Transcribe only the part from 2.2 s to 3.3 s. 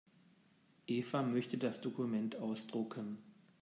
ausdrucken.